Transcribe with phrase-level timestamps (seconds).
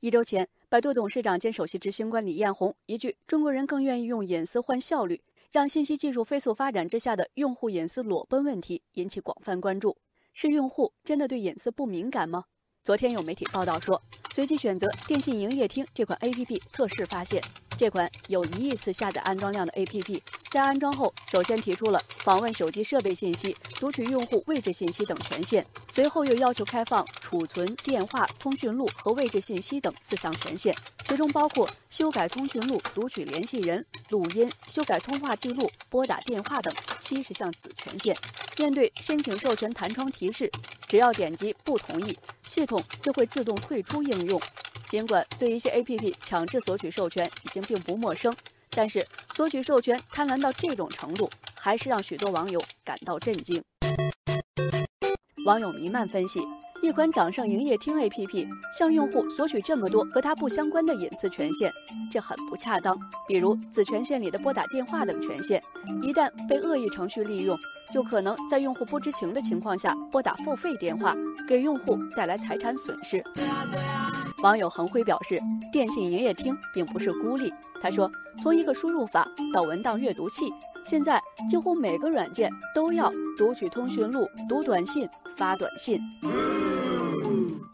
[0.00, 9.96] 一周前，百度董事长兼首席执行官李彦宏一句“中国人更愿意用隐私换效率”，让信息技术飞速发展之下的用户隐私裸奔问题引起广泛关注。
[10.32, 12.44] 是用户真的对隐私不敏感吗？
[12.84, 14.00] 昨天有媒体报道说，
[14.32, 17.42] 随机选择电信营业厅这款 APP 测试发现，
[17.76, 30.74] 这款有一亿次下载安装量的 APP，在安装后首先提出了访问手机设备信息、读取用户位置信息等权限，随后又要求开放储存电话、通讯录和位置信息等四项权限，
[31.04, 38.16] 其中包括修改通讯录、读取联系人、录音、修改通话记录、拨打电话等七十项子权限。
[38.56, 40.50] 面对申请授权弹窗提示，
[40.86, 44.40] 只要点击不同意，系统就会自动退出应用。
[44.88, 48.34] 尽管对一些 APP 强制索取授权已经并不陌生，
[48.78, 53.60] 但是索取授权贪婪到这种程度，还是让许多网友感到震惊。
[55.44, 56.40] 网友弥漫分析。
[56.80, 61.72] 一款掌上营业厅 APP 向用户索取这么多和它不相关的隐私权限，
[62.08, 62.96] 这很不恰当。
[63.26, 65.60] 比如子权限里的拨打电话等权限，
[66.00, 67.58] 一旦被恶意程序利用，
[67.92, 71.16] 就可能在用户不知情的情况下拨打付费电话，
[71.48, 73.20] 给用户带来财产损失。
[74.42, 75.36] 网友恒辉表示，
[75.72, 77.52] 电信营业厅并不是孤立。
[77.82, 78.10] 他说，
[78.42, 80.52] 从一个输入法到文档阅读器，
[80.84, 86.00] 现在几乎每个软件都要读取通讯录、读短信、发短信。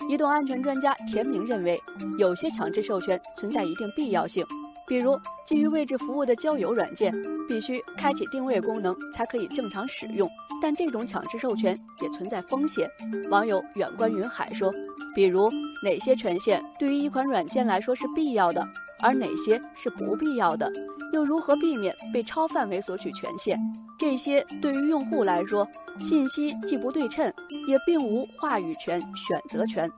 [0.09, 1.81] 移动安全专家田明认为，
[2.19, 4.45] 有些强制授权存在一定必要性，
[4.87, 7.15] 比如基于位置服务的交友软件，
[7.49, 10.29] 必须开启定位功能才可以正常使用。
[10.63, 12.89] 但这种强制授权也存在风险。
[13.31, 14.73] 网友远观云海说，
[15.15, 15.51] 比如
[15.83, 18.67] 哪些权限对于一款软件来说是必要的，
[19.01, 20.71] 而哪些是不必要的？
[21.13, 23.59] 又如何避免被超范围索取权限？
[23.99, 25.67] 这些对于用户来说，
[25.99, 27.33] 信息既不对称，
[27.69, 29.91] 也并无话语权、选择权。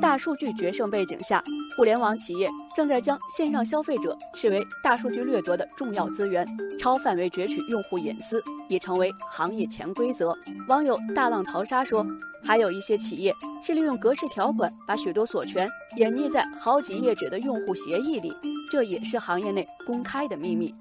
[0.00, 1.42] 大数据决胜背景下，
[1.76, 6.46] 互联网企业正在将线上消费者视为大数据掠夺的重要资源，
[6.78, 10.36] 超范围攫取用户隐私已成为行业潜规则。
[10.68, 12.06] 网友大浪淘沙说，
[12.44, 18.34] 还有一些企业是利用格式条款，把许多所权隐匿在好几页纸的用户协议里。
[18.70, 20.74] 这也是行业内公开的秘密。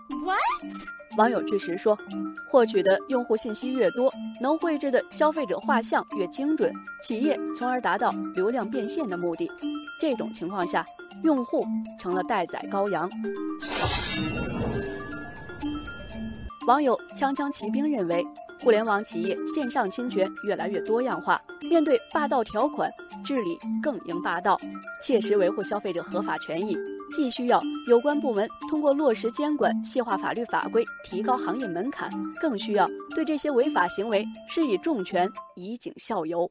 [1.18, 1.98] 网友据实说，
[2.48, 6.72] 获取的用户信息越多，能绘制的消费者画像越精准，
[7.02, 9.50] 企业从而达到流量变现的目的。
[10.00, 10.86] 这种情况下，
[11.24, 11.66] 用户
[12.00, 13.10] 成了待宰羔羊。
[16.68, 18.24] 网友锵锵骑兵认为，
[18.62, 22.92] 互联网企业线上侵权越来越多样化，面对霸道条款，
[23.24, 24.60] 治理更应霸道，
[25.02, 26.78] 切实维护消费者合法权益。
[27.16, 32.10] 既需要有关部门通过落实监管、细化法律法规、提高行业门槛，
[32.40, 36.50] 更需要对这些违法行为施以重拳，以儆效尤。